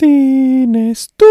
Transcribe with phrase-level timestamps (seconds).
[0.00, 1.28] Sin estudios.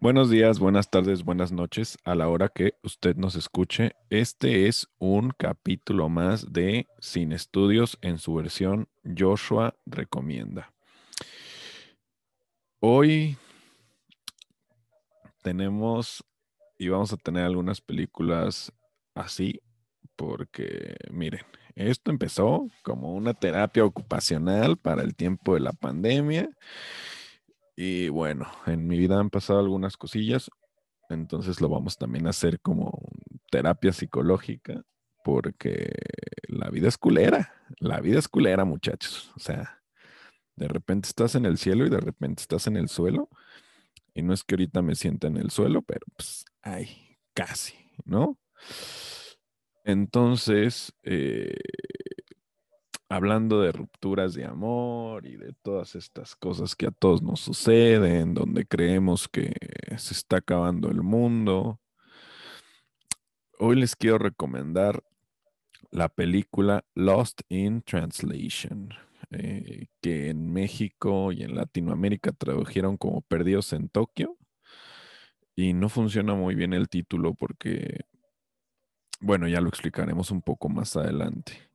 [0.00, 3.92] Buenos días, buenas tardes, buenas noches a la hora que usted nos escuche.
[4.10, 10.72] Este es un capítulo más de Sin estudios en su versión Joshua recomienda.
[12.80, 13.36] Hoy
[15.42, 16.24] tenemos
[16.78, 18.72] y vamos a tener algunas películas
[19.14, 19.60] así
[20.18, 21.42] porque miren,
[21.76, 26.50] esto empezó como una terapia ocupacional para el tiempo de la pandemia.
[27.76, 30.50] Y bueno, en mi vida han pasado algunas cosillas,
[31.08, 33.00] entonces lo vamos también a hacer como
[33.48, 34.82] terapia psicológica,
[35.22, 35.92] porque
[36.48, 39.30] la vida es culera, la vida es culera, muchachos.
[39.36, 39.80] O sea,
[40.56, 43.28] de repente estás en el cielo y de repente estás en el suelo.
[44.14, 47.74] Y no es que ahorita me sienta en el suelo, pero pues, ay, casi,
[48.04, 48.36] ¿no?
[49.88, 51.56] Entonces, eh,
[53.08, 58.34] hablando de rupturas de amor y de todas estas cosas que a todos nos suceden,
[58.34, 59.54] donde creemos que
[59.96, 61.80] se está acabando el mundo,
[63.58, 65.02] hoy les quiero recomendar
[65.90, 68.90] la película Lost in Translation,
[69.30, 74.36] eh, que en México y en Latinoamérica tradujeron como Perdidos en Tokio.
[75.56, 78.04] Y no funciona muy bien el título porque
[79.20, 81.70] bueno, ya lo explicaremos un poco más adelante.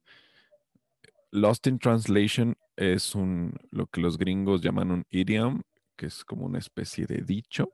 [1.31, 5.63] Lost in Translation es un, lo que los gringos llaman un idiom,
[5.95, 7.73] que es como una especie de dicho,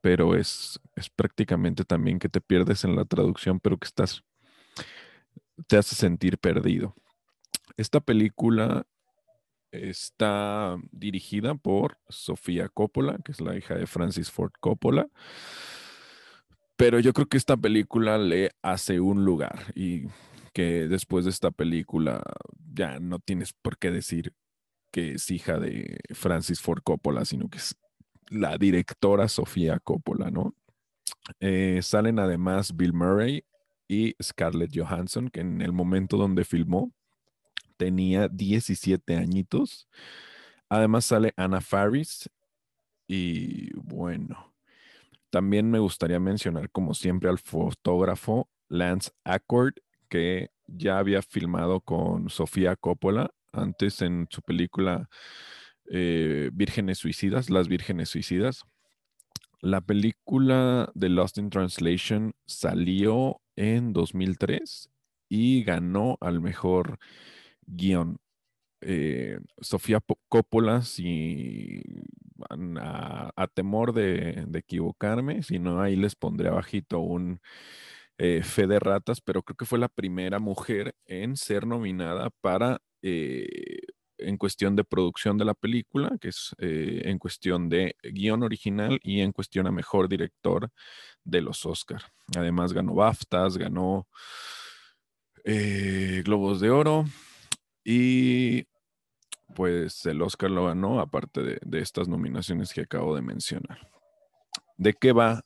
[0.00, 4.22] pero es, es prácticamente también que te pierdes en la traducción, pero que estás,
[5.66, 6.94] te hace sentir perdido.
[7.76, 8.86] Esta película
[9.70, 15.08] está dirigida por Sofía Coppola, que es la hija de Francis Ford Coppola.
[16.76, 20.06] Pero yo creo que esta película le hace un lugar y
[20.52, 22.22] que después de esta película
[22.72, 24.32] ya no tienes por qué decir
[24.90, 27.76] que es hija de Francis Ford Coppola, sino que es
[28.28, 30.54] la directora Sofía Coppola, ¿no?
[31.40, 33.44] Eh, salen además Bill Murray
[33.88, 36.92] y Scarlett Johansson, que en el momento donde filmó
[37.76, 39.88] tenía 17 añitos.
[40.68, 42.30] Además sale Anna Faris
[43.06, 44.53] y bueno,
[45.34, 49.74] también me gustaría mencionar, como siempre, al fotógrafo Lance Accord,
[50.08, 55.08] que ya había filmado con Sofía Coppola antes en su película
[55.90, 58.62] eh, Vírgenes Suicidas, Las Vírgenes Suicidas.
[59.60, 64.88] La película de Lost in Translation salió en 2003
[65.28, 67.00] y ganó al mejor
[67.66, 68.18] guion.
[68.82, 71.82] Eh, Sofía Coppola, si
[72.50, 77.40] a, temor de, equivocarme, si no ahí les pondré abajito un
[78.18, 82.80] eh, fe de ratas, pero creo que fue la primera mujer en ser nominada para,
[83.02, 83.80] eh,
[84.18, 89.20] en cuestión de producción de la película, que es en cuestión de guion original y
[89.20, 90.70] en cuestión a mejor director
[91.24, 92.02] de los Oscar.
[92.36, 94.06] Además ganó BAFTAs, ganó
[95.44, 97.04] Globos de Oro
[97.84, 98.66] y
[99.54, 103.90] pues el Oscar lo ganó, aparte de, estas nominaciones que acabo de mencionar.
[104.76, 105.44] ¿De qué va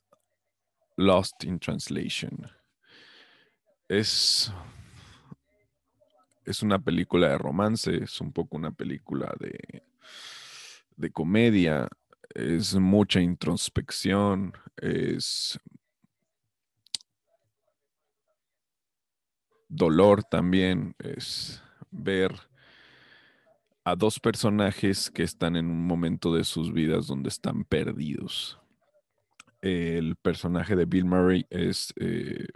[0.95, 2.49] Lost in Translation?
[3.87, 4.51] Es,
[6.45, 9.83] es una película de romance, es un poco una película de,
[10.95, 11.87] de comedia,
[12.33, 15.59] es mucha introspección, es
[19.67, 21.61] dolor también, es
[21.91, 22.48] ver
[23.89, 28.59] a dos personajes que están en un momento de sus vidas donde están perdidos.
[29.61, 32.47] El personaje de Bill Murray es eh,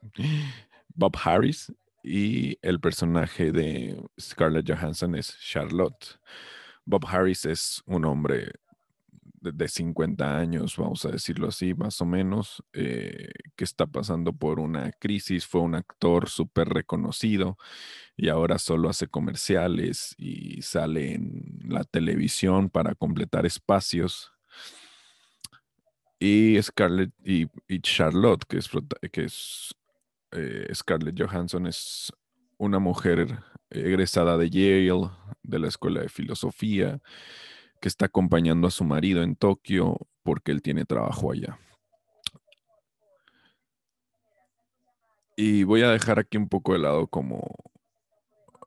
[0.94, 1.72] Bob Harris
[2.02, 6.18] y el personaje de Scarlett Johansson es Charlotte.
[6.84, 8.52] Bob Harris es un hombre
[9.42, 14.60] de, 50 años, vamos a decirlo así, más o menos, eh, que está pasando por
[14.60, 17.58] una crisis, fue un actor súper reconocido
[18.16, 24.32] y ahora solo hace comerciales y sale en la televisión para completar espacios.
[26.20, 27.48] Y Scarlett y,
[27.80, 28.70] Charlotte, que es,
[29.10, 29.74] que es
[30.30, 32.12] eh, Scarlett Johansson, es
[32.58, 33.40] una mujer
[33.70, 35.10] egresada de Yale,
[35.42, 37.00] de la Escuela de Filosofía,
[37.82, 41.58] que está acompañando a su marido en Tokio porque él tiene trabajo allá.
[45.36, 47.42] Y voy a dejar aquí un poco de lado como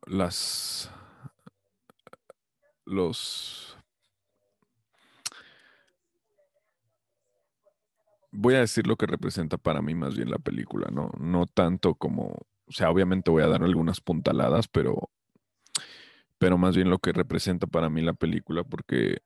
[0.06, 0.91] las
[2.83, 3.77] los
[8.31, 11.95] voy a decir lo que representa para mí más bien la película, no, no tanto
[11.95, 12.25] como
[12.68, 15.09] O sea, obviamente voy a dar algunas puntaladas, pero,
[16.37, 19.19] pero más bien lo que representa para mí la película, porque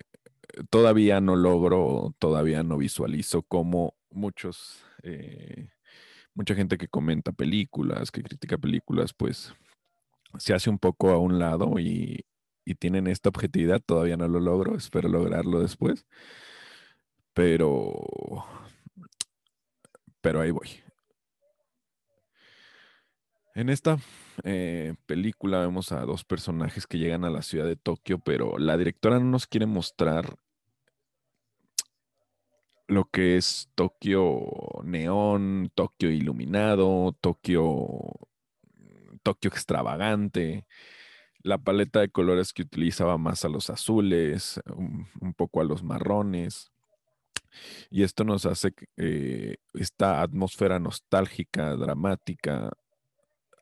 [0.69, 5.69] todavía no logro, todavía no visualizo cómo muchos, eh,
[6.33, 9.53] mucha gente que comenta películas, que critica películas, pues
[10.37, 12.25] se hace un poco a un lado y,
[12.65, 13.81] y tienen esta objetividad.
[13.83, 16.05] Todavía no lo logro, espero lograrlo después.
[17.33, 17.93] Pero,
[20.21, 20.69] pero ahí voy.
[23.55, 23.97] En esta
[24.43, 28.77] eh, película vemos a dos personajes que llegan a la ciudad de Tokio, pero la
[28.77, 30.37] directora no nos quiere mostrar
[32.89, 34.49] lo que es Tokio
[34.83, 37.87] neón, Tokio iluminado, Tokio,
[39.23, 40.65] Tokio extravagante.
[41.41, 46.71] La paleta de colores que utilizaba más a los azules, un, poco a los marrones.
[47.89, 52.71] Y esto nos hace eh, esta atmósfera nostálgica, dramática,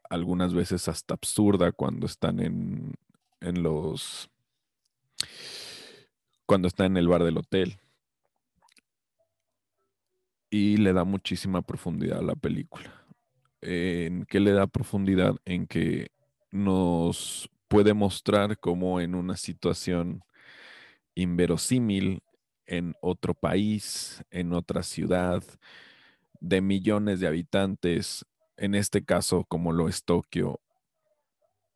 [0.10, 2.94] algunas veces hasta absurda cuando están en,
[3.42, 4.30] en los...
[6.46, 7.80] cuando están en el bar del hotel.
[10.50, 13.06] Y le da muchísima profundidad a la película.
[13.62, 15.36] ¿En qué le da profundidad?
[15.46, 16.12] En que
[16.52, 20.24] nos puede mostrar cómo en una situación
[21.16, 22.22] inverosímil,
[22.66, 25.44] en otro país, en otra ciudad,
[26.40, 28.26] de millones de habitantes,
[28.58, 30.62] en este caso como lo es Tokio,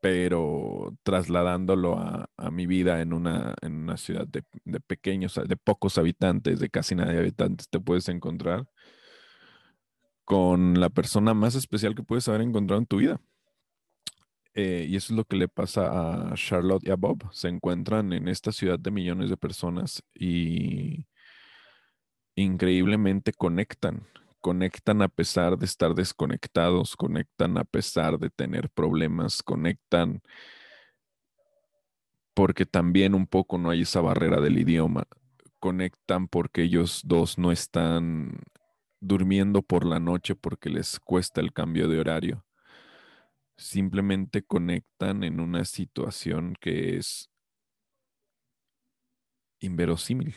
[0.02, 4.44] pero trasladándolo a, mi vida en una, en una ciudad de,
[4.82, 8.68] pequeños, de pocos habitantes, de casi nadie habitantes, te puedes encontrar
[10.26, 13.22] con la persona más especial que puedes haber encontrado en tu vida.
[14.54, 17.32] Eh, y eso es lo que le pasa a Charlotte y a Bob.
[17.32, 21.06] Se encuentran en esta ciudad de millones de personas y
[22.36, 24.08] increíblemente conectan
[24.42, 30.22] conectan a pesar de estar desconectados, conectan a pesar de tener problemas, conectan
[32.34, 35.06] porque también un poco no hay esa barrera del idioma,
[35.60, 38.40] conectan porque ellos dos no están
[39.00, 42.46] durmiendo por la noche porque les cuesta el cambio de horario.
[43.58, 47.30] Simplemente conectan en una situación que es
[49.60, 50.36] inverosímil.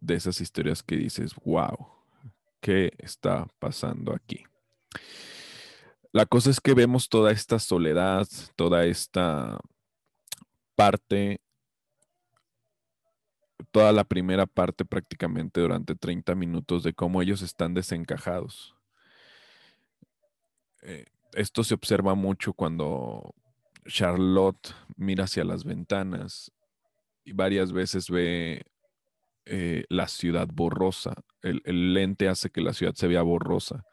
[0.00, 2.01] De esas historias que dices, wow,
[2.62, 4.44] qué está pasando aquí.
[6.12, 8.26] La cosa es que vemos toda esta soledad,
[8.56, 9.58] toda esta
[10.76, 11.40] parte,
[13.70, 18.74] toda la primera parte prácticamente durante 30 minutos de cómo ellos están desencajados.
[20.82, 23.34] Eh, esto se observa mucho cuando
[23.86, 26.52] Charlotte mira hacia las ventanas
[27.24, 28.62] y varias veces ve
[29.44, 31.14] eh, la ciudad borrosa.
[31.42, 33.84] El, lente hace que la ciudad se vea borrosa.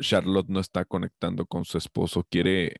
[0.00, 2.76] Charlotte no está conectando con su esposo, quiere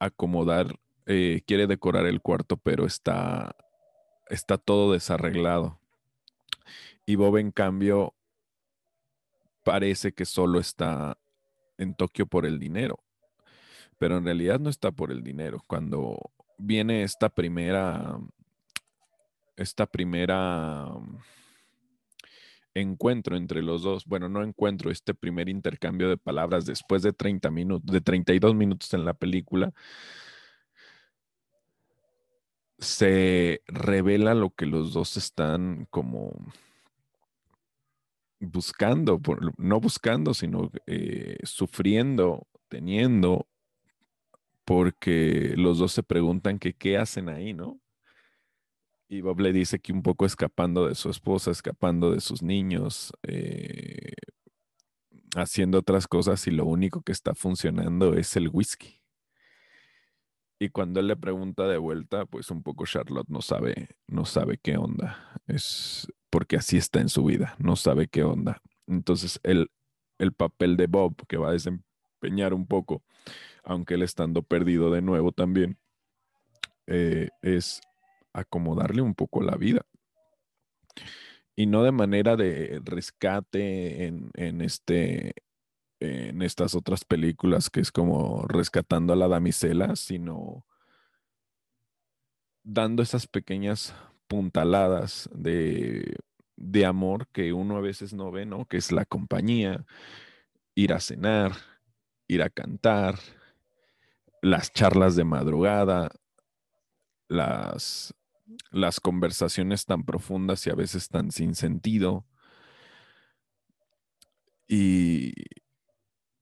[0.00, 3.56] acomodar, eh, quiere decorar el cuarto, pero está,
[4.28, 5.80] está todo desarreglado.
[7.06, 8.14] Y Bob, en cambio,
[9.62, 11.16] parece que solo está
[11.78, 12.98] en Tokio por el dinero,
[13.98, 15.62] pero en realidad no está por el dinero.
[15.66, 16.18] Cuando
[16.58, 18.18] viene esta primera
[19.58, 21.18] esta primera mm,
[22.74, 27.50] encuentro entre los dos, bueno, no encuentro, este primer intercambio de palabras después de 30
[27.50, 29.72] minutos, de 32 minutos en la película,
[32.78, 36.32] se revela lo que los dos están como
[38.40, 39.20] buscando,
[39.56, 43.48] no buscando, sino eh, sufriendo, teniendo,
[44.64, 47.80] porque los dos se preguntan que qué hacen ahí, ¿no?
[49.08, 53.12] Y Bob le dice que un poco escapando de su esposa, escapando de sus niños,
[53.22, 54.12] eh,
[55.34, 59.00] haciendo otras cosas y lo único que está funcionando es el whisky.
[60.60, 64.58] Y cuando él le pregunta de vuelta, pues un poco Charlotte no sabe, no sabe
[64.58, 65.40] qué onda.
[65.46, 68.60] Es porque así está en su vida, no sabe qué onda.
[68.86, 69.70] Entonces el,
[70.18, 73.02] el papel de Bob que va a desempeñar un poco,
[73.62, 75.78] aunque él estando perdido de nuevo también,
[76.86, 77.80] eh, es
[78.40, 79.82] acomodarle un poco la vida.
[81.56, 85.34] Y no de manera de rescate en, este,
[86.00, 90.64] en estas otras películas que es como rescatando a la damisela, sino
[92.62, 93.94] dando esas pequeñas
[94.28, 96.16] puntaladas de,
[96.56, 98.66] de amor que uno a veces no ve, ¿no?
[98.66, 99.84] Que es la compañía,
[100.74, 101.52] ir a cenar,
[102.28, 103.18] ir a cantar,
[104.42, 106.10] las charlas de madrugada,
[107.28, 108.14] las
[108.70, 112.26] las conversaciones tan profundas y a veces tan sin sentido.
[114.66, 115.32] Y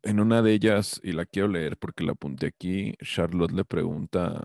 [0.02, 4.44] en una de ellas, y la quiero leer porque la apunté aquí, Charlotte le pregunta,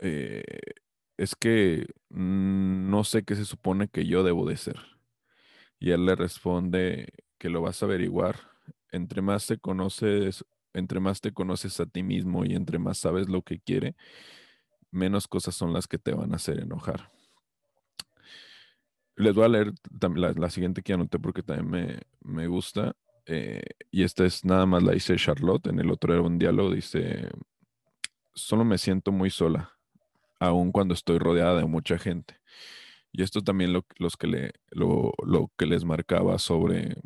[0.00, 0.42] eh,
[1.16, 4.76] es que no sé qué se supone que yo debo de ser.
[5.78, 8.36] Y él le responde que lo vas a averiguar.
[8.92, 13.28] Entre más te conoces, entre más te conoces a ti mismo y entre más sabes
[13.28, 13.96] lo que quiere,
[14.96, 17.12] menos cosas son las que te van a hacer enojar.
[19.16, 19.72] Les voy a leer
[20.14, 22.94] la, siguiente que anoté porque también me, me gusta.
[23.26, 25.68] Eh, y esta es nada más la dice Charlotte.
[25.68, 27.28] En el otro era un diálogo, dice,
[28.34, 29.72] solo me siento muy sola,
[30.38, 32.40] aun cuando estoy rodeada de mucha gente.
[33.12, 36.96] Y esto también lo, los que le, lo, lo que les marcaba sobre,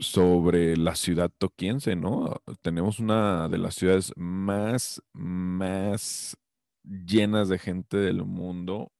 [0.00, 2.42] sobre la ciudad toquiense, ¿no?
[2.62, 6.36] Tenemos una de las ciudades más, más
[6.84, 8.92] llenas de gente del mundo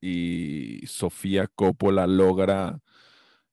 [0.00, 2.80] y Sofía Coppola logra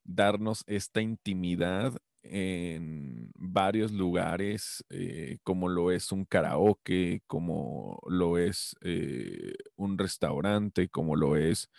[0.03, 1.93] darnos esta intimidad
[2.23, 10.89] en varios lugares, eh, como lo es un karaoke, como lo es eh, un restaurante,
[10.89, 11.69] como lo es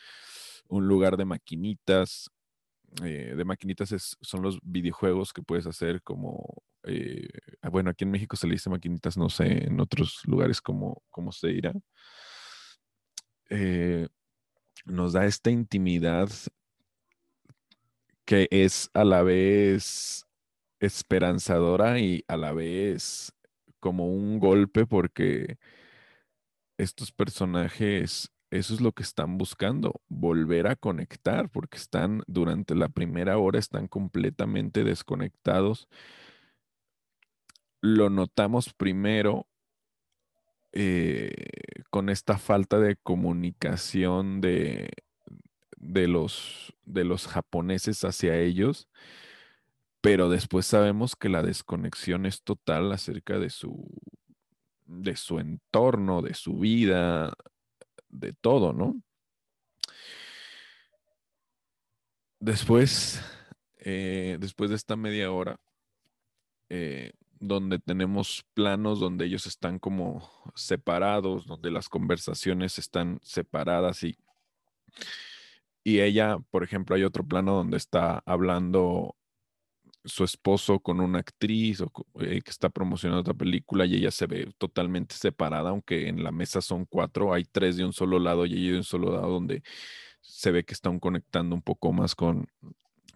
[0.69, 2.31] un lugar de maquinitas.
[3.05, 6.63] Eh, de maquinitas son los videojuegos que puedes hacer como,
[7.63, 11.03] ah, bueno, aquí en México se le dice maquinitas, no sé, en otros lugares como,
[11.11, 11.73] cómo se dirá.
[14.87, 16.31] nos da esta intimidad
[18.25, 20.27] que es a la vez
[20.81, 23.33] esperanzadora y a la vez
[23.81, 25.59] como un golpe porque
[26.77, 32.89] estos personajes, eso es lo que están buscando, volver a conectar, porque están durante la
[32.89, 35.89] primera hora, están completamente desconectados.
[37.81, 39.47] Lo notamos primero
[40.73, 41.33] eh,
[41.91, 44.91] con esta falta de comunicación de,
[45.79, 48.89] de los, de los japoneses hacia ellos,
[50.01, 53.89] pero después sabemos que la desconexión es total acerca de su,
[54.85, 57.33] de su entorno, de su vida,
[58.19, 59.01] de todo, ¿no?
[62.41, 63.23] Después,
[63.79, 65.59] eh, después de esta media hora,
[66.69, 74.17] eh, donde tenemos planos donde ellos están como separados, donde las conversaciones están separadas y
[75.87, 79.15] y ella, por ejemplo, hay otro plano donde está hablando
[80.07, 84.27] su esposo con una actriz o, eh, que está promocionando otra película y ella se
[84.27, 88.47] ve totalmente separada, aunque en la mesa son cuatro, hay tres de un solo lado
[88.47, 89.63] y ella de un solo lado donde
[90.21, 92.47] se ve que están conectando un poco más con,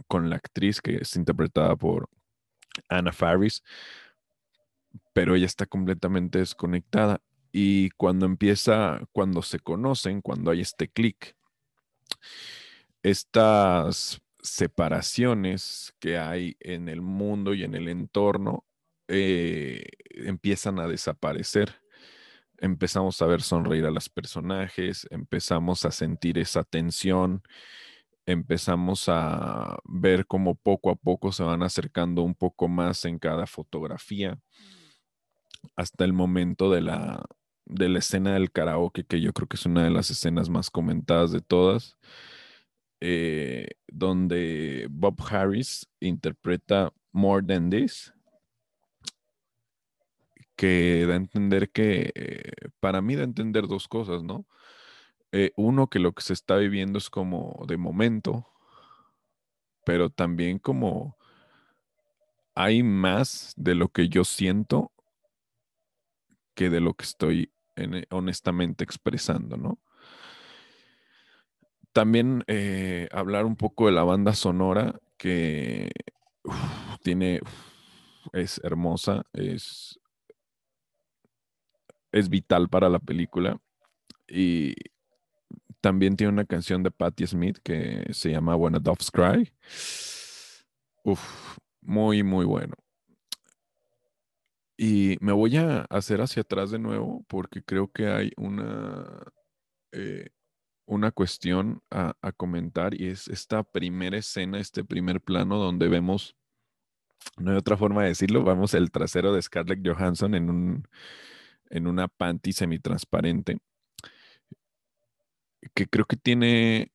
[0.06, 2.08] con la actriz que es interpretada por
[2.88, 3.62] Anna Faris,
[5.12, 7.20] pero ella está completamente desconectada.
[7.52, 11.36] Y cuando empieza, cuando se conocen, cuando hay este clic,
[13.02, 18.64] estas separaciones que hay en el mundo y en el entorno
[19.08, 21.80] eh, empiezan a desaparecer.
[22.58, 27.42] Empezamos a ver sonreír a los personajes, empezamos a sentir esa tensión,
[28.26, 33.46] empezamos a ver cómo poco a poco se van acercando un poco más en cada
[33.46, 34.38] fotografía
[35.76, 37.24] hasta el momento de la,
[37.66, 40.70] de la escena del karaoke, que yo creo que es una de las escenas más
[40.70, 41.98] comentadas de todas,
[43.00, 48.12] eh, donde Bob Harris interpreta More Than This,
[50.56, 54.46] que da a entender que, eh, para mí da a entender dos cosas, ¿no?
[55.32, 58.46] Eh, uno, que lo que se está viviendo es como de momento,
[59.84, 61.16] pero también como
[62.54, 64.92] hay más de lo que yo siento
[66.54, 67.52] que de lo que estoy
[68.10, 69.78] honestamente expresando, ¿no?
[71.92, 75.90] También eh, hablar un poco de la banda sonora que
[77.02, 77.40] tiene,
[78.32, 79.98] es hermosa, es,
[82.12, 83.60] es vital para la película
[84.28, 84.74] y
[85.80, 89.52] también tiene una canción de Patti Smith que se llama When Doves Cry.
[91.04, 92.74] Uf, muy, muy bueno.
[94.76, 99.04] Y me voy a hacer hacia atrás de nuevo porque creo que hay una,
[99.92, 100.30] eh,
[100.90, 106.36] una cuestión a, comentar y es esta primera escena, este primer plano donde vemos,
[107.38, 110.88] no hay otra forma de decirlo, vamos el trasero de Scarlett Johansson en, un,
[111.70, 113.58] en una panty semitransparente
[115.74, 116.90] que creo que tiene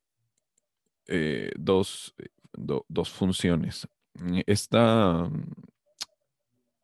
[1.07, 2.15] eh, dos,
[2.53, 3.87] dos funciones.
[4.45, 5.29] Esta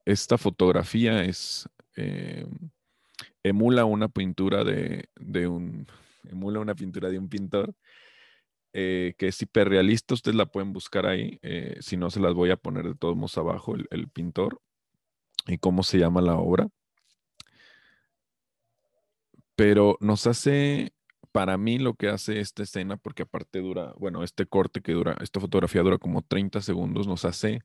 [0.05, 2.45] esta fotografía es, eh,
[3.43, 5.07] emula una pintura de,
[5.47, 5.87] un,
[6.29, 7.73] emula una pintura de un pintor
[8.73, 12.51] eh, que es hiperrealista, ustedes la pueden buscar ahí, eh, si no se las voy
[12.51, 14.61] a poner de todos modos abajo, el, pintor
[15.47, 16.69] y cómo se llama la obra.
[19.55, 20.93] Pero nos hace,
[21.33, 25.17] para mí lo que hace esta escena, porque aparte dura, bueno, este corte que dura,
[25.21, 27.61] esta fotografía dura como 30 segundos, nos hace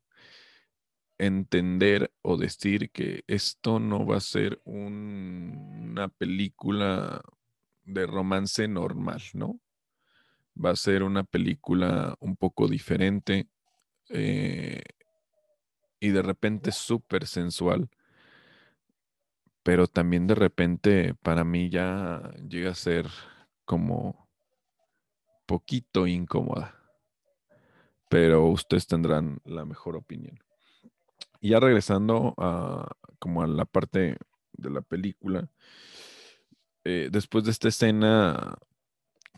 [1.19, 7.23] entender o decir que esto no va a ser un- una película
[7.87, 9.61] de romance normal, ¿no?
[10.63, 13.49] Va a ser una película un poco diferente
[14.09, 14.83] eh,
[16.01, 17.89] y de repente súper sensual,
[19.63, 23.07] pero también de repente para mí ya llega a ser
[23.65, 24.29] como
[25.47, 26.75] poquito incómoda,
[28.09, 30.39] pero ustedes tendrán la mejor opinión.
[31.41, 32.89] Y ya regresando a
[33.19, 34.17] como a la parte
[34.53, 35.49] de la película,
[36.87, 38.57] eh, después de esta escena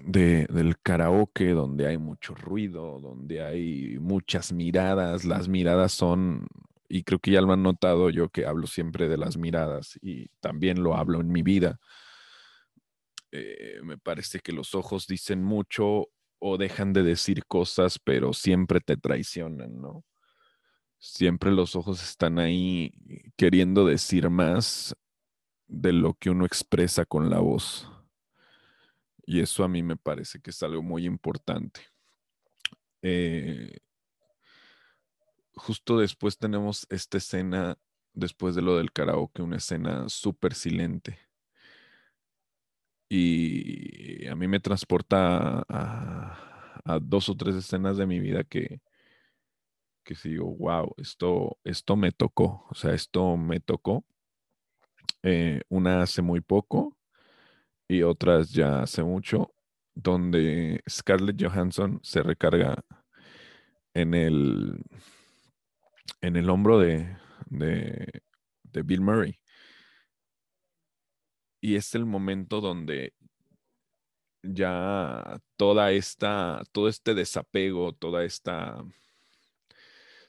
[0.00, 6.46] de, del karaoke, donde hay mucho ruido, donde hay muchas miradas, las miradas son,
[6.88, 10.28] y creo que ya lo han notado yo que hablo siempre de las miradas y
[10.40, 11.78] también lo hablo en mi vida.
[13.32, 18.80] eh, me parece que los ojos dicen mucho o dejan de decir cosas, pero siempre
[18.80, 20.04] te traicionan, ¿no?
[20.98, 22.92] Siempre los ojos están ahí
[23.36, 24.94] queriendo decir más
[25.68, 27.88] de lo que uno expresa con la voz.
[29.24, 31.82] Y eso a mí me parece que es algo muy importante.
[33.02, 33.78] Eh,
[35.54, 37.78] justo después tenemos esta escena,
[38.14, 41.18] después de lo del karaoke, una escena súper silente.
[43.10, 48.80] Y a mí me transporta a, dos o tres escenas de mi vida que,
[50.04, 54.04] que sí digo, wow, esto, esto me tocó, o sea, esto me tocó.
[55.22, 56.96] Eh, una hace muy poco
[57.88, 59.52] y otras ya hace mucho,
[59.94, 62.84] donde Scarlett Johansson se recarga
[63.94, 64.80] en el,
[66.20, 68.22] en el hombro de, de,
[68.62, 69.38] de Bill Murray.
[71.60, 73.14] Y es el momento donde
[74.42, 78.84] ya toda esta, todo este desapego, toda esta,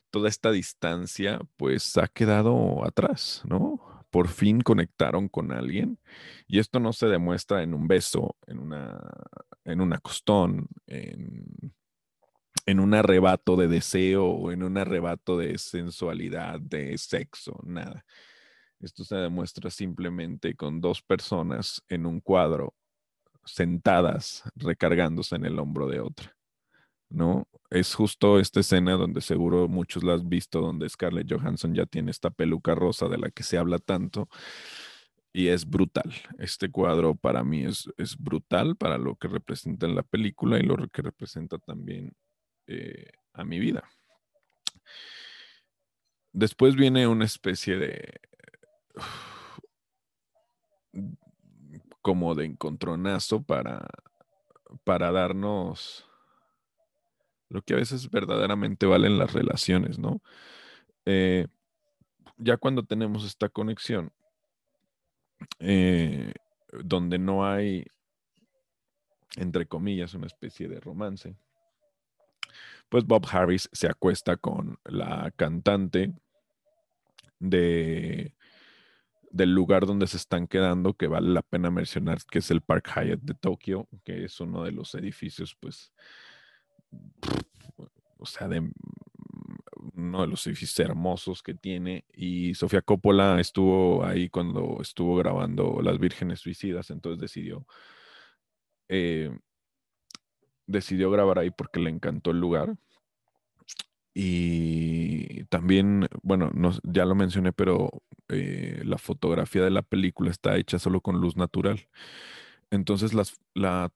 [0.10, 3.89] toda esta distancia, pues ha quedado atrás, ¿no?
[4.10, 6.00] Por fin conectaron con alguien.
[6.48, 9.00] Y esto no se demuestra en un beso, en una,
[9.66, 11.74] en un acostón, en,
[12.66, 18.06] en un arrebato de deseo o en un arrebato de sensualidad, de sexo, nada.
[18.80, 22.76] Esto se demuestra simplemente con dos personas en un cuadro
[23.44, 26.39] sentadas recargándose en el hombro de otra.
[27.10, 27.48] ¿No?
[27.72, 32.12] Es justo esta escena donde seguro muchos la han visto, donde Scarlett Johansson ya tiene
[32.12, 34.30] esta peluca rosa de la que se habla tanto.
[35.34, 36.12] Y es brutal.
[36.40, 40.64] Este cuadro para mí es, es brutal para lo que representa en la película y
[40.64, 42.14] lo que representa también
[42.68, 43.84] eh, a mi vida.
[46.32, 48.20] Después viene una especie de
[52.02, 53.88] como de encontronazo para,
[54.84, 56.09] para darnos
[57.50, 60.22] lo que a veces verdaderamente valen las relaciones, ¿no?
[61.06, 61.48] Eh,
[62.38, 64.12] ya cuando tenemos esta conexión,
[65.60, 66.34] eh,
[66.84, 67.86] donde no hay,
[69.36, 71.36] entre comillas, una especie de romance,
[72.90, 76.14] pues Bob Harris se acuesta con la cantante
[77.40, 78.34] de
[79.32, 82.90] del lugar donde se están quedando, que vale la pena mencionar, que es el Park
[82.96, 85.94] Hyatt de Tokio, que es uno de los edificios, pues,
[88.18, 88.70] o sea, de
[89.96, 92.06] uno de los edificios hermosos que tiene.
[92.14, 97.66] Y Sofía Coppola estuvo ahí cuando estuvo grabando Las Vírgenes Suicidas, entonces decidió,
[98.88, 99.32] eh,
[100.68, 102.76] decidió grabar ahí porque le encantó el lugar.
[104.14, 110.58] Y también, bueno, no, ya lo mencioné, pero eh, la fotografía de la película está
[110.58, 111.88] hecha solo con luz natural.
[112.72, 113.12] Entonces,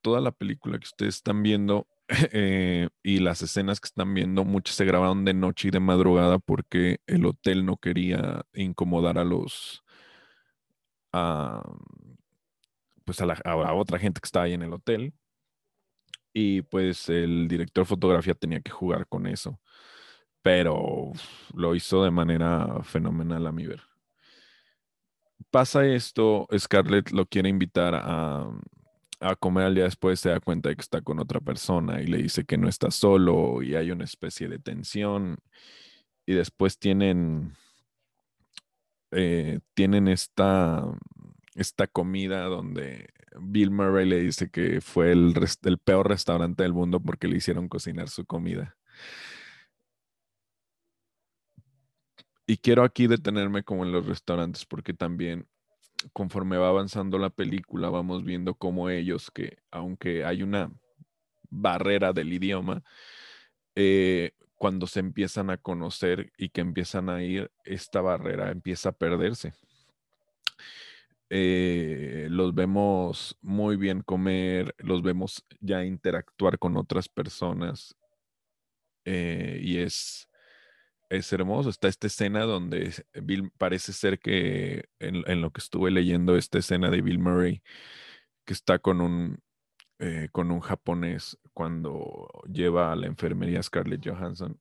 [0.02, 1.88] toda la película que ustedes están viendo
[2.34, 6.40] eh, y las escenas que están viendo, muchas se grabaron de noche y de madrugada
[6.40, 9.84] porque el hotel no quería incomodar a los,
[11.12, 11.64] a,
[13.06, 15.14] pues a, la, otra gente que estaba ahí en el hotel.
[16.36, 19.60] Y pues el director de fotografía tenía que jugar con eso
[20.44, 21.14] pero
[21.56, 23.82] lo hizo de manera fenomenal a mi ver.
[25.50, 28.50] Pasa esto, Scarlett lo quiere invitar a,
[29.24, 32.08] a, comer al día después, se da cuenta de que está con otra persona y
[32.08, 35.38] le dice que no está solo y hay una especie de tensión
[36.26, 37.54] y después tienen,
[39.12, 40.86] eh, tienen esta,
[41.56, 43.10] esta comida donde
[43.40, 45.34] Bill Murray le dice que fue el,
[45.64, 48.78] el peor restaurante del mundo porque le hicieron cocinar su comida.
[52.46, 55.48] Y quiero aquí detenerme como en los restaurantes porque también
[56.12, 60.72] conforme va avanzando la película vamos viendo cómo ellos, que aunque hay una
[61.50, 62.84] barrera del idioma,
[63.76, 68.94] eh, cuando se empiezan a conocer y que empiezan a ir, esta barrera empieza a
[68.94, 69.54] perderse.
[71.30, 77.96] Eh, los vemos muy bien comer, los vemos ya interactuar con otras personas
[79.06, 80.30] eh, y es,
[81.18, 81.70] es hermoso.
[81.70, 86.90] Está esta escena donde Bill parece ser que en, lo que estuve leyendo, esta escena
[86.90, 87.64] de Bill Murray,
[88.46, 89.40] que está con un,
[90.00, 94.60] eh, con un japonés cuando lleva a la enfermería Scarlett Johansson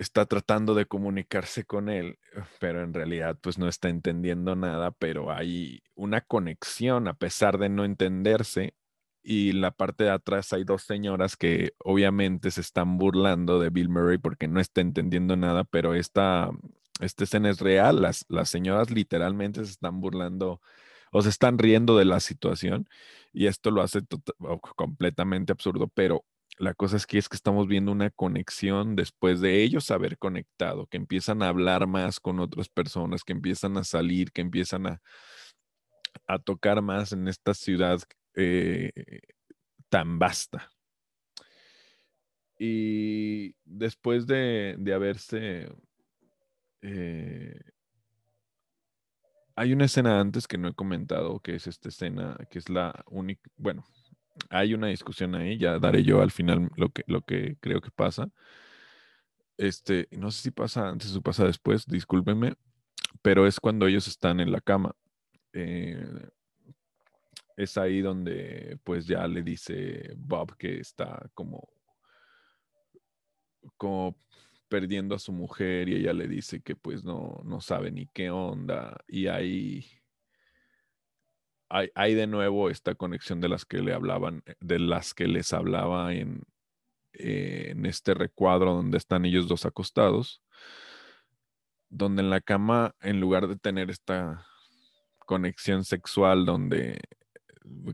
[0.00, 2.18] está tratando de comunicarse con él,
[2.58, 7.68] pero en realidad pues no está entendiendo nada, pero hay una conexión a pesar de
[7.68, 8.74] no entenderse.
[9.22, 13.90] Y la parte de atrás hay dos señoras que obviamente se están burlando de Bill
[13.90, 16.50] Murray porque no está entendiendo nada, pero esta,
[17.00, 18.00] esta escena es real.
[18.00, 20.60] Las, las señoras literalmente se están burlando
[21.12, 22.88] o se están riendo de la situación
[23.32, 24.00] y esto lo hace
[24.76, 26.24] completamente absurdo, pero
[26.58, 30.86] la cosa es que es que estamos viendo una conexión después de ellos haber conectado,
[30.86, 35.02] que empiezan a hablar más con otras personas, que empiezan a salir, que empiezan a,
[36.26, 38.00] a tocar más en esta ciudad
[38.40, 39.20] eh,
[39.88, 40.70] tan vasta.
[42.58, 45.68] Y después de, haberse...
[46.82, 47.60] Eh,
[49.56, 53.04] hay una escena antes que no he comentado, que es esta escena, que es la
[53.10, 53.84] única, bueno,
[54.48, 57.90] hay una discusión ahí, ya daré yo al final lo que, lo que creo que
[57.90, 58.30] pasa.
[59.58, 62.54] Este, no sé si pasa antes o pasa después, discúlpenme,
[63.22, 64.94] pero es cuando ellos están en la cama.
[65.52, 66.30] Eh,
[67.62, 71.68] es ahí donde pues ya le dice Bob que está como,
[73.76, 74.18] como
[74.68, 78.30] perdiendo a su mujer y ella le dice que pues no, no sabe ni qué
[78.30, 78.96] onda.
[79.06, 79.84] Y ahí
[81.68, 86.14] hay, de nuevo esta conexión de las que le hablaban, de las que les hablaba
[86.14, 86.42] en,
[87.12, 90.42] en este recuadro donde están ellos dos acostados,
[91.90, 94.46] donde en la cama, en lugar de tener esta
[95.26, 96.98] conexión sexual donde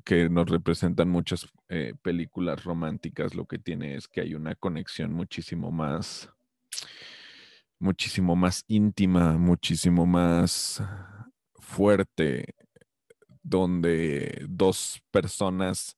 [0.05, 5.13] que nos representan muchas eh, películas románticas, lo que tiene es que hay una conexión
[5.13, 6.31] muchísimo más,
[7.79, 10.83] muchísimo más íntima, muchísimo más
[11.59, 12.55] fuerte,
[13.43, 15.97] donde dos personas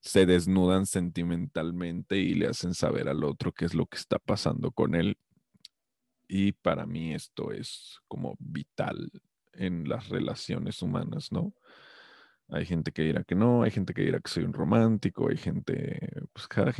[0.00, 4.70] se desnudan sentimentalmente y le hacen saber al otro qué es lo que está pasando
[4.70, 5.18] con él.
[6.26, 9.10] Y para mí esto es como vital
[9.52, 11.52] en las relaciones humanas, ¿no?
[12.52, 15.36] Hay gente que dirá que no, hay gente que dirá que soy un romántico, hay
[15.36, 15.98] gente,
[16.32, 16.72] pues cada,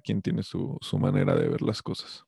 [0.00, 2.24] quien tiene su, manera de ver las cosas.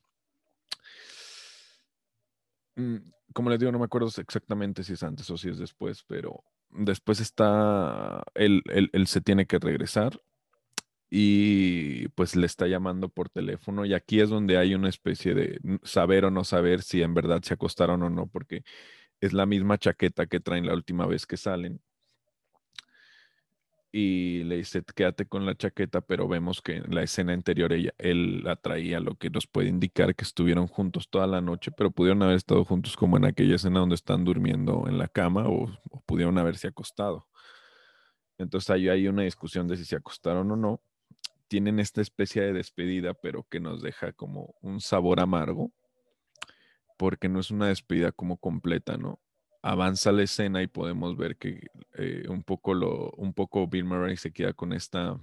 [2.77, 2.96] Mm,
[3.33, 6.42] como les digo, no me acuerdo exactamente si es antes o si es después, pero
[6.70, 8.62] después está, él,
[9.07, 10.20] se tiene que regresar
[11.11, 15.61] y pues le está llamando por teléfono y aquí es donde hay una especie de
[15.83, 18.62] saber o no saber si en verdad se acostaron o no, porque
[19.20, 21.81] es la misma chaqueta que traen la última vez que salen
[23.90, 27.94] y le dice, quédate con la chaqueta, pero vemos que en la escena anterior ella,
[27.98, 31.90] él la traía, lo que nos puede indicar que estuvieron juntos toda la noche, pero
[31.90, 35.70] pudieron haber estado juntos como en aquella escena donde están durmiendo en la cama o,
[36.05, 37.27] pudieron haberse acostado.
[38.37, 40.81] Entonces ahí hay una discusión de si se acostaron o no.
[41.48, 45.72] Tienen esta especie de despedida, pero que nos deja como un sabor amargo,
[46.98, 49.18] porque no es una despedida como completa, ¿no?
[49.62, 54.16] Avanza la escena y podemos ver que eh, un poco lo, un poco Bill Murray
[54.16, 55.18] se queda con esta,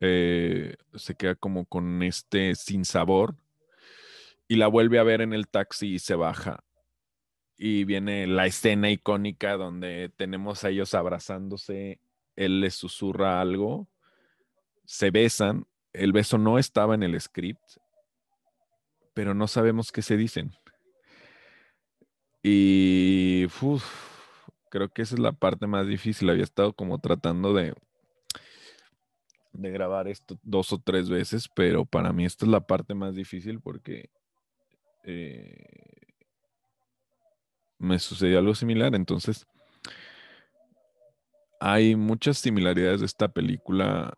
[0.00, 3.36] eh, se queda como con este sin sabor
[4.48, 6.64] y la vuelve a ver en el taxi y se baja.
[7.56, 12.00] Y viene la escena icónica donde tenemos a ellos abrazándose,
[12.36, 13.88] él les susurra algo,
[14.84, 17.62] se besan, el beso no estaba en el script,
[19.12, 20.52] pero no sabemos qué se dicen.
[22.42, 23.46] Y
[24.70, 26.30] creo que esa es la parte más difícil.
[26.30, 27.74] Había estado como tratando de,
[29.52, 33.14] de grabar esto dos o tres veces, pero para mí esta es la parte más
[33.14, 34.10] difícil porque
[35.04, 35.64] eh,
[37.78, 38.94] me sucedió algo similar.
[38.94, 39.46] Entonces,
[41.60, 44.14] hay muchas similaridades de esta película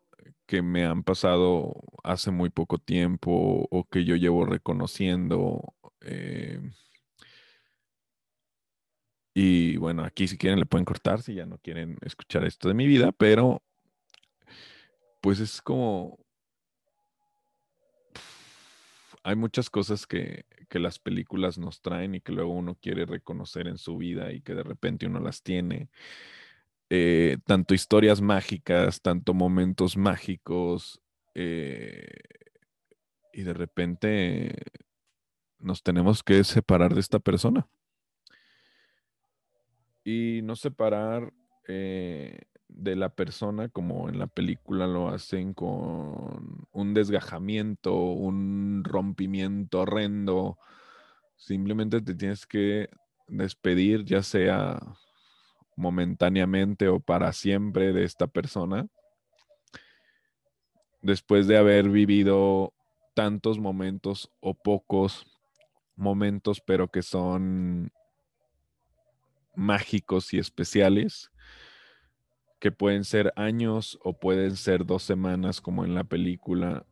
[0.47, 5.75] que me han pasado hace muy poco tiempo o que yo llevo reconociendo.
[6.01, 6.61] Eh,
[9.43, 12.75] Y bueno, aquí si quieren le pueden cortar si ya no quieren escuchar esto de
[12.75, 13.63] mi vida, pero
[15.23, 16.19] pues es como...
[19.23, 23.67] Hay muchas cosas que, que las películas nos traen y que luego uno quiere reconocer
[23.67, 25.89] en su vida y que de repente uno las tiene.
[26.91, 31.01] Eh, tanto historias mágicas, tanto momentos mágicos,
[31.35, 32.11] eh,
[33.33, 34.55] y de repente
[35.59, 37.67] nos tenemos que separar de esta persona.
[40.05, 41.33] Y no separar
[41.69, 49.81] eh, de la persona como en la película lo hacen con un desgajamiento, un rompimiento
[49.81, 50.59] horrendo.
[51.37, 52.89] Simplemente te tienes que
[53.29, 54.81] despedir, ya sea
[55.77, 58.87] momentáneamente o para siempre de esta persona.
[61.03, 62.73] Después de haber vivido
[63.15, 65.27] tantos momentos o pocos
[65.97, 67.91] momentos, pero que son
[69.55, 71.31] mágicos y especiales,
[72.59, 76.87] que pueden ser años o pueden ser dos semanas como en la película.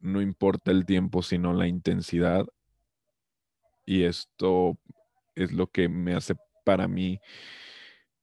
[0.00, 2.46] No importa el tiempo, sino la intensidad.
[3.86, 4.78] Y esto
[5.34, 7.20] es lo que me hace para mí,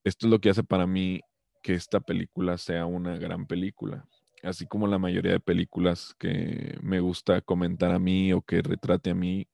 [0.04, 1.22] esto es lo que hace para mí
[1.62, 4.06] que esta película sea una gran película.
[4.44, 9.12] Así como la mayoría de películas que me gusta comentar a mí o que retrate
[9.12, 9.48] a mí,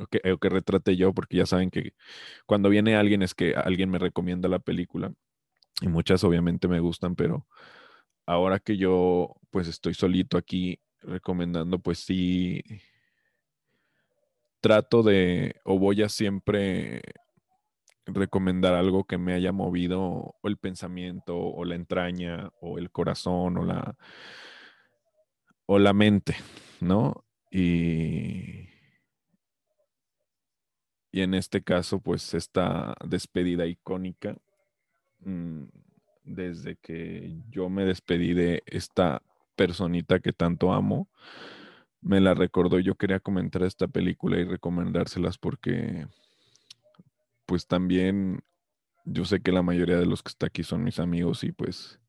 [0.00, 1.94] o que, que retrate yo, porque ya saben que
[2.46, 5.12] cuando viene alguien es que alguien me recomienda la película
[5.80, 7.46] y muchas obviamente me gustan, pero
[8.26, 12.62] ahora que yo pues estoy solito aquí recomendando, pues sí
[14.60, 17.02] trato de o voy a siempre
[18.06, 23.58] recomendar algo que me haya movido o el pensamiento o la entraña o el corazón
[23.58, 23.96] o la
[25.66, 26.36] o la mente,
[26.80, 27.24] ¿no?
[27.50, 28.68] Y
[31.14, 34.36] y en este caso, pues esta despedida icónica,
[35.20, 35.62] mm,
[36.24, 39.22] desde que yo me despedí de esta
[39.54, 41.06] personita que tanto amo,
[42.00, 42.80] me la recordó.
[42.80, 46.08] Yo quería comentar esta película y recomendárselas porque,
[47.46, 48.42] pues también,
[49.04, 52.00] yo sé que la mayoría de los que está aquí son mis amigos y pues,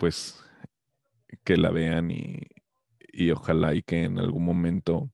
[0.00, 0.44] pues,
[1.44, 2.40] que la vean y,
[3.16, 5.10] y ojalá y que en algún momento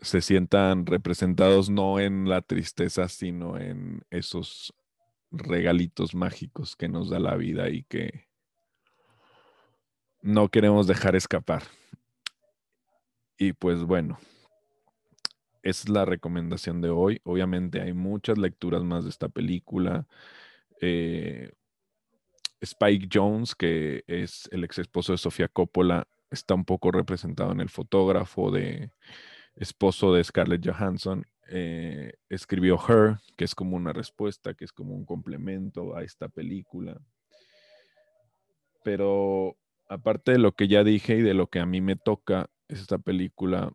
[0.00, 4.74] se sientan representados no en la tristeza, sino en esos
[5.30, 8.26] regalitos mágicos que nos da la vida y que
[10.20, 11.62] no queremos dejar escapar.
[13.38, 14.18] Y pues bueno,
[15.62, 17.20] es la recomendación de hoy.
[17.22, 20.08] Obviamente hay muchas lecturas más de esta película.
[20.80, 21.52] Eh,
[22.60, 27.60] Spike Jones, que es el ex esposo de Sofía Coppola, está un poco representado en
[27.60, 28.90] el fotógrafo de
[29.56, 31.24] esposo de Scarlett Johansson.
[31.50, 36.28] Eh, escribió Her, que es como una respuesta, que es como un complemento a esta
[36.28, 37.00] película.
[38.84, 39.56] Pero
[39.88, 42.80] aparte de lo que ya dije y de lo que a mí me toca, es
[42.80, 43.72] esta película.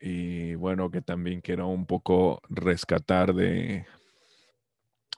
[0.00, 3.86] Y bueno, que también quiero un poco rescatar de,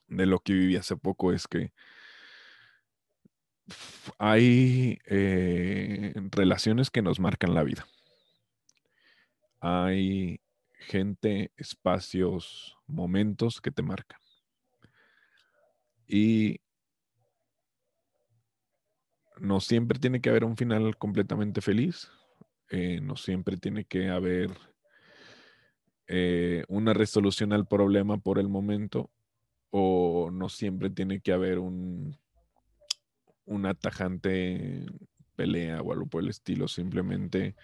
[0.08, 1.72] de lo que viví hace poco, es que
[4.18, 7.86] hay eh, relaciones que nos marcan la vida.
[9.60, 10.40] Hay
[10.72, 14.20] gente, espacios, momentos que te marcan.
[16.06, 16.60] Y
[19.40, 22.10] no siempre tiene que haber un final completamente feliz.
[22.70, 24.50] Eh, no siempre tiene que haber
[26.06, 29.10] eh, una resolución al problema por el momento.
[29.70, 32.18] O no siempre tiene que haber un
[33.44, 34.86] una tajante
[35.36, 36.68] pelea o algo por el estilo.
[36.68, 37.54] Simplemente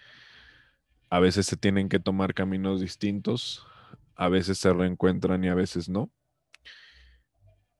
[1.09, 3.65] a veces se tienen que tomar caminos distintos,
[4.15, 6.11] a veces se reencuentran y a veces no.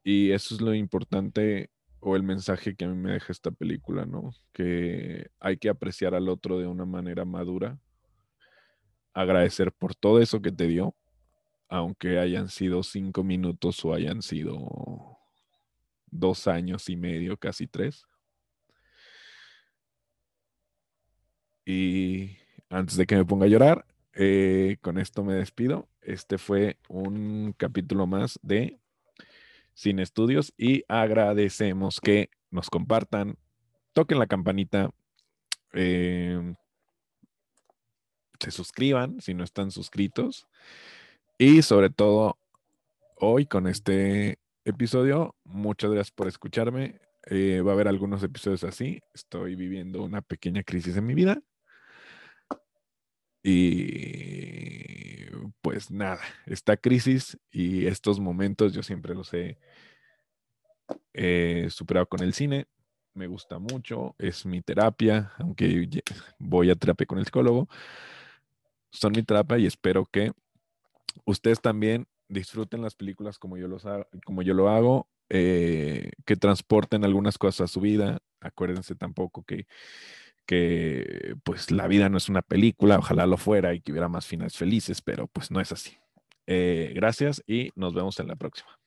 [0.03, 4.05] Y eso es lo importante o el mensaje que a mí me deja esta película,
[4.05, 4.31] ¿no?
[4.53, 7.77] Que hay que apreciar al otro de una manera madura,
[9.13, 10.95] agradecer por todo eso que te dio,
[11.67, 15.08] aunque hayan sido cinco minutos o hayan sido
[16.11, 18.05] dos años y medio, casi tres.
[21.65, 22.37] Y
[22.69, 25.87] antes de que me ponga a llorar, eh, con esto me despido.
[26.01, 28.79] Este fue un capítulo más de
[29.73, 33.37] Sin Estudios y agradecemos que nos compartan,
[33.93, 34.89] toquen la campanita,
[35.73, 36.55] em,
[38.39, 40.47] se suscriban si no están suscritos
[41.37, 42.37] y sobre todo
[43.17, 44.38] hoy con este
[44.69, 45.35] episodio.
[45.43, 46.99] Muchas gracias por escucharme.
[47.27, 49.01] Eh, va a haber algunos episodios así.
[49.13, 51.41] Estoy viviendo una pequeña crisis en mi vida.
[53.43, 55.25] Y
[55.61, 59.57] pues nada, esta crisis y estos momentos yo siempre los he
[61.69, 62.67] superado con el cine.
[63.13, 65.89] Me gusta mucho, es mi terapia, aunque
[66.37, 67.67] voy a terapia con el psicólogo.
[68.91, 70.31] Son mi terapia y espero que
[71.25, 73.83] ustedes también disfruten las películas como yo, los
[74.25, 78.19] como yo lo hago, eh, que transporten algunas cosas a su vida.
[78.39, 79.67] Acuérdense tampoco que
[80.49, 84.25] que pues la vida no es una película, ojalá lo fuera y que hubiera más
[84.25, 85.99] finales felices, pero pues no es así.
[86.47, 88.78] Eh, gracias y nos vemos en la próxima.